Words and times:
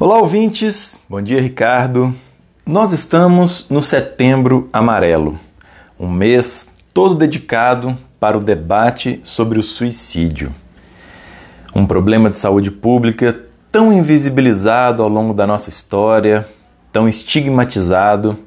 Olá, 0.00 0.16
ouvintes. 0.16 0.98
Bom 1.10 1.20
dia, 1.20 1.42
Ricardo. 1.42 2.14
Nós 2.64 2.90
estamos 2.90 3.68
no 3.68 3.82
Setembro 3.82 4.66
Amarelo, 4.72 5.38
um 5.98 6.08
mês 6.08 6.70
todo 6.94 7.14
dedicado 7.14 7.98
para 8.18 8.38
o 8.38 8.42
debate 8.42 9.20
sobre 9.22 9.58
o 9.58 9.62
suicídio. 9.62 10.54
Um 11.74 11.84
problema 11.84 12.30
de 12.30 12.36
saúde 12.36 12.70
pública 12.70 13.40
tão 13.70 13.92
invisibilizado 13.92 15.02
ao 15.02 15.08
longo 15.10 15.34
da 15.34 15.46
nossa 15.46 15.68
história, 15.68 16.48
tão 16.90 17.06
estigmatizado, 17.06 18.38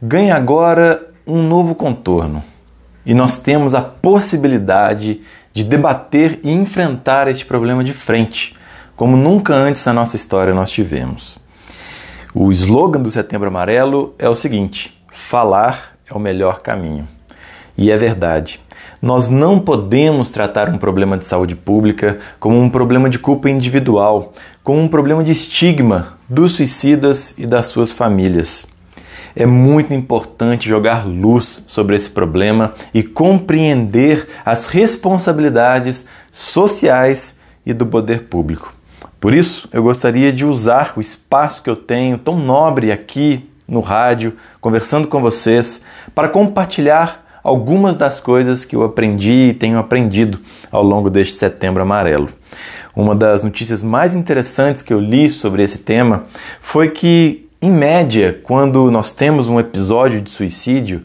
ganha 0.00 0.34
agora 0.34 1.10
um 1.26 1.42
novo 1.46 1.74
contorno. 1.74 2.42
E 3.04 3.12
nós 3.12 3.38
temos 3.38 3.74
a 3.74 3.82
possibilidade 3.82 5.20
de 5.52 5.62
debater 5.62 6.40
e 6.42 6.50
enfrentar 6.50 7.28
este 7.28 7.44
problema 7.44 7.84
de 7.84 7.92
frente 7.92 8.56
como 8.96 9.16
nunca 9.16 9.54
antes 9.54 9.84
na 9.84 9.92
nossa 9.92 10.16
história 10.16 10.54
nós 10.54 10.70
tivemos. 10.70 11.38
O 12.34 12.50
slogan 12.50 13.00
do 13.00 13.10
Setembro 13.10 13.48
Amarelo 13.48 14.14
é 14.18 14.28
o 14.28 14.34
seguinte: 14.34 14.98
falar 15.12 15.96
é 16.08 16.14
o 16.14 16.18
melhor 16.18 16.60
caminho. 16.60 17.06
E 17.76 17.90
é 17.90 17.96
verdade. 17.96 18.60
Nós 19.00 19.28
não 19.28 19.58
podemos 19.58 20.30
tratar 20.30 20.68
um 20.68 20.78
problema 20.78 21.18
de 21.18 21.24
saúde 21.24 21.56
pública 21.56 22.20
como 22.38 22.60
um 22.60 22.70
problema 22.70 23.10
de 23.10 23.18
culpa 23.18 23.50
individual, 23.50 24.32
como 24.62 24.80
um 24.80 24.88
problema 24.88 25.24
de 25.24 25.32
estigma 25.32 26.18
dos 26.28 26.52
suicidas 26.52 27.36
e 27.36 27.46
das 27.46 27.66
suas 27.66 27.92
famílias. 27.92 28.68
É 29.34 29.44
muito 29.46 29.92
importante 29.92 30.68
jogar 30.68 31.06
luz 31.06 31.64
sobre 31.66 31.96
esse 31.96 32.10
problema 32.10 32.74
e 32.92 33.02
compreender 33.02 34.28
as 34.44 34.66
responsabilidades 34.66 36.06
sociais 36.30 37.40
e 37.64 37.72
do 37.72 37.86
poder 37.86 38.24
público. 38.24 38.74
Por 39.22 39.32
isso, 39.32 39.68
eu 39.72 39.84
gostaria 39.84 40.32
de 40.32 40.44
usar 40.44 40.94
o 40.96 41.00
espaço 41.00 41.62
que 41.62 41.70
eu 41.70 41.76
tenho 41.76 42.18
tão 42.18 42.36
nobre 42.36 42.90
aqui 42.90 43.48
no 43.68 43.78
rádio, 43.78 44.34
conversando 44.60 45.06
com 45.06 45.20
vocês, 45.20 45.84
para 46.12 46.28
compartilhar 46.28 47.24
algumas 47.40 47.96
das 47.96 48.18
coisas 48.18 48.64
que 48.64 48.74
eu 48.74 48.82
aprendi 48.82 49.50
e 49.50 49.54
tenho 49.54 49.78
aprendido 49.78 50.40
ao 50.72 50.82
longo 50.82 51.08
deste 51.08 51.34
setembro 51.34 51.82
amarelo. 51.84 52.30
Uma 52.96 53.14
das 53.14 53.44
notícias 53.44 53.80
mais 53.80 54.16
interessantes 54.16 54.82
que 54.82 54.92
eu 54.92 54.98
li 54.98 55.30
sobre 55.30 55.62
esse 55.62 55.78
tema 55.78 56.24
foi 56.60 56.90
que, 56.90 57.48
em 57.62 57.70
média, 57.70 58.40
quando 58.42 58.90
nós 58.90 59.14
temos 59.14 59.46
um 59.46 59.60
episódio 59.60 60.20
de 60.20 60.30
suicídio, 60.30 61.00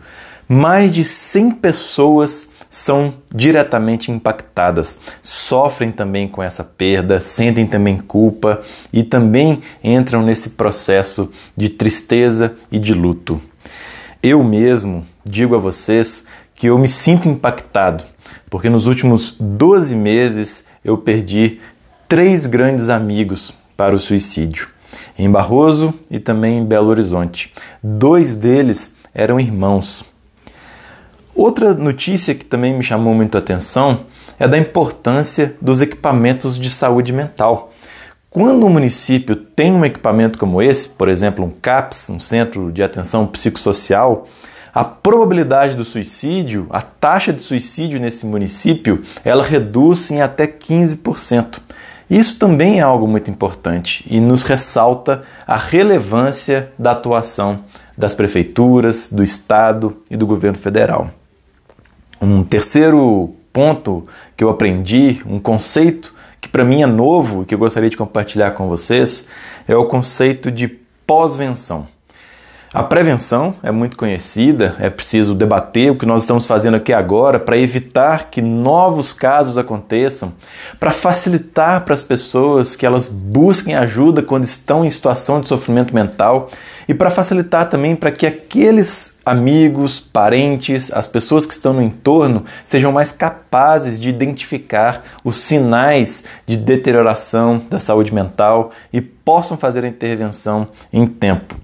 mais 0.49 0.91
de 0.91 1.03
100 1.03 1.51
pessoas 1.51 2.49
são 2.77 3.15
diretamente 3.33 4.11
impactadas, 4.11 4.99
sofrem 5.23 5.91
também 5.91 6.27
com 6.27 6.43
essa 6.43 6.63
perda, 6.63 7.19
sentem 7.19 7.65
também 7.65 7.97
culpa 7.97 8.61
e 8.93 9.03
também 9.03 9.63
entram 9.83 10.21
nesse 10.21 10.51
processo 10.51 11.31
de 11.55 11.69
tristeza 11.69 12.55
e 12.71 12.77
de 12.77 12.93
luto. 12.93 13.41
Eu 14.21 14.43
mesmo 14.43 15.03
digo 15.25 15.55
a 15.55 15.59
vocês 15.59 16.25
que 16.53 16.67
eu 16.67 16.77
me 16.77 16.87
sinto 16.87 17.27
impactado, 17.27 18.03
porque 18.47 18.69
nos 18.69 18.85
últimos 18.85 19.35
12 19.39 19.95
meses 19.95 20.67
eu 20.85 20.99
perdi 20.99 21.59
três 22.07 22.45
grandes 22.45 22.89
amigos 22.89 23.51
para 23.75 23.95
o 23.95 23.99
suicídio, 23.99 24.67
em 25.17 25.29
Barroso 25.29 25.95
e 26.11 26.19
também 26.19 26.59
em 26.59 26.65
Belo 26.65 26.89
Horizonte. 26.89 27.51
Dois 27.81 28.35
deles 28.35 28.95
eram 29.15 29.39
irmãos. 29.39 30.05
Outra 31.37 31.71
notícia 31.75 32.33
que 32.33 32.43
também 32.43 32.75
me 32.75 32.83
chamou 32.83 33.13
muito 33.13 33.35
a 33.35 33.39
atenção 33.39 34.07
é 34.39 34.47
da 34.47 34.57
importância 34.57 35.55
dos 35.61 35.81
equipamentos 35.81 36.57
de 36.57 36.67
saúde 36.71 37.13
mental. 37.13 37.71
Quando 38.27 38.65
um 38.65 38.69
município 38.71 39.35
tem 39.35 39.71
um 39.71 39.85
equipamento 39.85 40.39
como 40.39 40.63
esse, 40.63 40.89
por 40.89 41.07
exemplo, 41.07 41.45
um 41.45 41.51
CAPS, 41.51 42.09
um 42.09 42.19
Centro 42.19 42.71
de 42.71 42.81
Atenção 42.81 43.27
Psicossocial, 43.27 44.27
a 44.73 44.83
probabilidade 44.83 45.75
do 45.75 45.85
suicídio, 45.85 46.65
a 46.71 46.81
taxa 46.81 47.31
de 47.31 47.43
suicídio 47.43 47.99
nesse 47.99 48.25
município, 48.25 49.03
ela 49.23 49.43
reduz 49.43 50.09
em 50.09 50.23
até 50.23 50.47
15%. 50.47 51.59
Isso 52.09 52.39
também 52.39 52.79
é 52.79 52.81
algo 52.81 53.07
muito 53.07 53.29
importante 53.29 54.03
e 54.09 54.19
nos 54.19 54.41
ressalta 54.41 55.21
a 55.45 55.55
relevância 55.55 56.71
da 56.79 56.93
atuação 56.93 57.59
das 57.95 58.15
prefeituras, 58.15 59.09
do 59.11 59.21
Estado 59.21 59.97
e 60.09 60.17
do 60.17 60.25
governo 60.25 60.57
federal. 60.57 61.11
Um 62.21 62.43
terceiro 62.43 63.35
ponto 63.53 64.07
que 64.35 64.43
eu 64.43 64.49
aprendi, 64.49 65.21
um 65.25 65.39
conceito 65.39 66.15
que 66.39 66.49
para 66.49 66.63
mim 66.63 66.81
é 66.81 66.85
novo 66.85 67.43
e 67.43 67.45
que 67.45 67.53
eu 67.53 67.59
gostaria 67.59 67.89
de 67.89 67.97
compartilhar 67.97 68.51
com 68.51 68.67
vocês, 68.67 69.27
é 69.67 69.75
o 69.75 69.85
conceito 69.85 70.51
de 70.51 70.67
pós-venção. 70.67 71.87
A 72.73 72.83
prevenção 72.83 73.55
é 73.63 73.71
muito 73.71 73.95
conhecida, 73.95 74.75
é 74.79 74.89
preciso 74.89 75.33
debater 75.33 75.89
o 75.89 75.95
que 75.95 76.05
nós 76.05 76.23
estamos 76.23 76.45
fazendo 76.45 76.75
aqui 76.75 76.91
agora 76.91 77.39
para 77.39 77.57
evitar 77.57 78.29
que 78.29 78.41
novos 78.41 79.13
casos 79.13 79.57
aconteçam, 79.57 80.33
para 80.79 80.91
facilitar 80.91 81.85
para 81.85 81.93
as 81.93 82.03
pessoas 82.03 82.75
que 82.75 82.85
elas 82.85 83.07
busquem 83.07 83.73
ajuda 83.73 84.21
quando 84.21 84.43
estão 84.43 84.83
em 84.83 84.89
situação 84.89 85.39
de 85.39 85.47
sofrimento 85.47 85.95
mental 85.95 86.49
e 86.87 86.93
para 86.93 87.09
facilitar 87.09 87.69
também 87.69 87.95
para 87.95 88.11
que 88.11 88.27
aqueles 88.27 89.16
amigos, 89.27 89.99
parentes, 89.99 90.89
as 90.93 91.05
pessoas 91.05 91.45
que 91.45 91.51
estão 91.51 91.73
no 91.73 91.81
entorno 91.81 92.45
sejam 92.63 92.93
mais 92.93 93.11
capazes 93.11 93.99
de 93.99 94.07
identificar 94.07 95.03
os 95.21 95.35
sinais 95.35 96.23
de 96.45 96.55
deterioração 96.55 97.61
da 97.69 97.77
saúde 97.77 98.13
mental 98.13 98.71
e 98.91 99.01
possam 99.01 99.57
fazer 99.57 99.83
a 99.83 99.87
intervenção 99.89 100.69
em 100.93 101.05
tempo. 101.05 101.55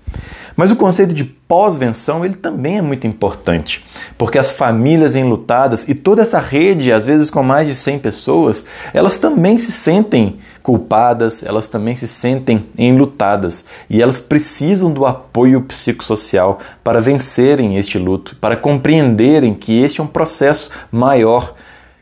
Mas 0.57 0.71
o 0.71 0.75
conceito 0.75 1.13
de 1.13 1.23
pós-venção 1.23 2.25
ele 2.25 2.35
também 2.35 2.79
é 2.79 2.81
muito 2.81 3.07
importante, 3.07 3.85
porque 4.17 4.37
as 4.37 4.51
famílias 4.51 5.15
enlutadas 5.15 5.87
e 5.87 5.95
toda 5.95 6.21
essa 6.21 6.39
rede, 6.39 6.91
às 6.91 7.05
vezes 7.05 7.29
com 7.29 7.41
mais 7.41 7.65
de 7.65 7.75
100 7.75 7.99
pessoas, 7.99 8.65
elas 8.93 9.19
também 9.19 9.57
se 9.57 9.71
sentem 9.71 10.37
culpadas, 10.63 11.43
elas 11.43 11.67
também 11.67 11.95
se 11.95 12.07
sentem 12.07 12.65
enlutadas 12.77 13.65
e 13.89 14.01
elas 14.01 14.17
precisam 14.17 14.91
do 14.91 15.05
apoio 15.05 15.61
psicossocial 15.61 16.59
para 16.83 17.01
vencerem 17.01 17.77
este 17.77 17.99
luto, 17.99 18.37
para 18.37 18.55
compreenderem 18.55 19.53
que 19.53 19.83
este 19.83 19.99
é 19.99 20.03
um 20.03 20.07
processo 20.07 20.71
maior 20.89 21.53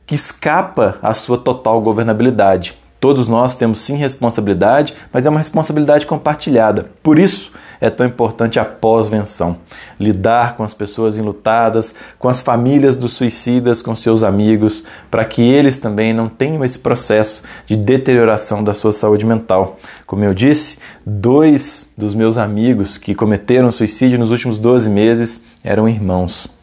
que 0.05 0.15
escapa 0.15 0.99
à 1.01 1.13
sua 1.13 1.37
total 1.37 1.81
governabilidade. 1.81 2.80
Todos 3.01 3.27
nós 3.27 3.55
temos 3.55 3.79
sim 3.79 3.95
responsabilidade, 3.95 4.93
mas 5.11 5.25
é 5.25 5.29
uma 5.29 5.39
responsabilidade 5.39 6.05
compartilhada. 6.05 6.91
Por 7.01 7.17
isso 7.17 7.51
é 7.81 7.89
tão 7.89 8.05
importante 8.05 8.59
a 8.59 8.63
pós-venção. 8.63 9.57
Lidar 9.99 10.55
com 10.55 10.63
as 10.63 10.75
pessoas 10.75 11.17
enlutadas, 11.17 11.95
com 12.19 12.29
as 12.29 12.43
famílias 12.43 12.95
dos 12.95 13.13
suicidas, 13.13 13.81
com 13.81 13.95
seus 13.95 14.21
amigos, 14.21 14.85
para 15.09 15.25
que 15.25 15.41
eles 15.41 15.79
também 15.79 16.13
não 16.13 16.29
tenham 16.29 16.63
esse 16.63 16.77
processo 16.77 17.41
de 17.65 17.75
deterioração 17.75 18.63
da 18.63 18.75
sua 18.75 18.93
saúde 18.93 19.25
mental. 19.25 19.79
Como 20.05 20.23
eu 20.23 20.35
disse, 20.35 20.77
dois 21.03 21.91
dos 21.97 22.13
meus 22.13 22.37
amigos 22.37 22.99
que 22.99 23.15
cometeram 23.15 23.71
suicídio 23.71 24.19
nos 24.19 24.29
últimos 24.29 24.59
12 24.59 24.87
meses 24.91 25.43
eram 25.63 25.89
irmãos. 25.89 26.60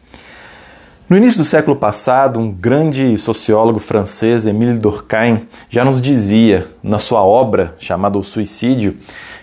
No 1.09 1.17
início 1.17 1.39
do 1.39 1.43
século 1.45 1.75
passado, 1.75 2.39
um 2.39 2.51
grande 2.51 3.17
sociólogo 3.17 3.79
francês, 3.79 4.45
Émile 4.45 4.77
Durkheim, 4.77 5.47
já 5.67 5.83
nos 5.83 5.99
dizia, 5.99 6.67
na 6.83 6.99
sua 6.99 7.23
obra 7.23 7.75
chamada 7.79 8.19
O 8.19 8.23
Suicídio, 8.23 8.95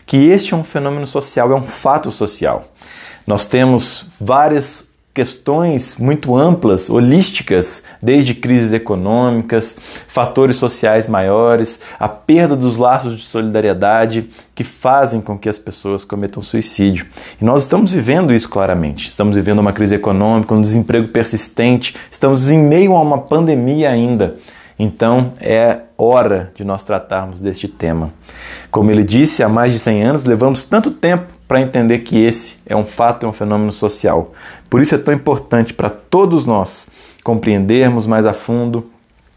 que 0.06 0.16
este 0.28 0.54
é 0.54 0.56
um 0.56 0.62
fenômeno 0.62 1.08
social, 1.08 1.50
é 1.50 1.56
um 1.56 1.62
fato 1.62 2.12
social. 2.12 2.68
Nós 3.26 3.46
temos 3.46 4.06
várias 4.20 4.85
questões 5.16 5.96
muito 5.96 6.36
amplas, 6.36 6.90
holísticas, 6.90 7.82
desde 8.02 8.34
crises 8.34 8.70
econômicas, 8.74 9.78
fatores 10.06 10.56
sociais 10.56 11.08
maiores, 11.08 11.80
a 11.98 12.06
perda 12.06 12.54
dos 12.54 12.76
laços 12.76 13.16
de 13.16 13.22
solidariedade 13.24 14.28
que 14.54 14.62
fazem 14.62 15.22
com 15.22 15.38
que 15.38 15.48
as 15.48 15.58
pessoas 15.58 16.04
cometam 16.04 16.42
suicídio. 16.42 17.06
E 17.40 17.44
nós 17.46 17.62
estamos 17.62 17.92
vivendo 17.92 18.34
isso 18.34 18.46
claramente. 18.46 19.08
Estamos 19.08 19.36
vivendo 19.36 19.60
uma 19.60 19.72
crise 19.72 19.94
econômica, 19.94 20.52
um 20.52 20.60
desemprego 20.60 21.08
persistente, 21.08 21.96
estamos 22.10 22.50
em 22.50 22.58
meio 22.58 22.94
a 22.94 23.00
uma 23.00 23.16
pandemia 23.16 23.88
ainda. 23.88 24.36
Então 24.78 25.32
é 25.40 25.78
hora 25.96 26.52
de 26.54 26.62
nós 26.62 26.84
tratarmos 26.84 27.40
deste 27.40 27.68
tema. 27.68 28.12
Como 28.70 28.90
ele 28.90 29.02
disse, 29.02 29.42
há 29.42 29.48
mais 29.48 29.72
de 29.72 29.78
100 29.78 30.02
anos 30.02 30.24
levamos 30.26 30.62
tanto 30.62 30.90
tempo 30.90 31.35
para 31.46 31.60
entender 31.60 32.00
que 32.00 32.22
esse 32.22 32.58
é 32.66 32.74
um 32.74 32.84
fato, 32.84 33.24
é 33.24 33.28
um 33.28 33.32
fenômeno 33.32 33.72
social. 33.72 34.32
Por 34.68 34.80
isso 34.80 34.94
é 34.94 34.98
tão 34.98 35.14
importante 35.14 35.72
para 35.72 35.90
todos 35.90 36.44
nós 36.44 36.88
compreendermos 37.22 38.06
mais 38.06 38.26
a 38.26 38.32
fundo, 38.32 38.90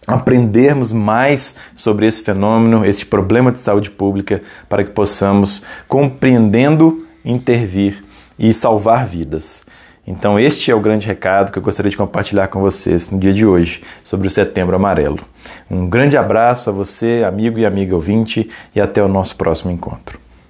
aprendermos 0.07 0.91
mais 0.91 1.55
sobre 1.75 2.07
esse 2.07 2.23
fenômeno, 2.23 2.85
esse 2.85 3.05
problema 3.05 3.51
de 3.51 3.59
saúde 3.59 3.89
pública, 3.89 4.41
para 4.67 4.83
que 4.83 4.91
possamos, 4.91 5.63
compreendendo, 5.87 7.05
intervir 7.23 8.03
e 8.37 8.53
salvar 8.53 9.05
vidas. 9.05 9.65
Então, 10.07 10.39
este 10.39 10.71
é 10.71 10.75
o 10.75 10.79
grande 10.79 11.05
recado 11.05 11.51
que 11.51 11.59
eu 11.59 11.61
gostaria 11.61 11.91
de 11.91 11.97
compartilhar 11.97 12.47
com 12.47 12.61
vocês 12.61 13.11
no 13.11 13.19
dia 13.19 13.33
de 13.33 13.45
hoje 13.45 13.83
sobre 14.03 14.27
o 14.27 14.31
Setembro 14.31 14.75
Amarelo. 14.75 15.19
Um 15.69 15.87
grande 15.87 16.17
abraço 16.17 16.71
a 16.71 16.73
você, 16.73 17.23
amigo 17.27 17.59
e 17.59 17.65
amiga 17.65 17.93
ouvinte, 17.93 18.49
e 18.73 18.81
até 18.81 19.03
o 19.03 19.07
nosso 19.07 19.35
próximo 19.35 19.71
encontro. 19.71 20.28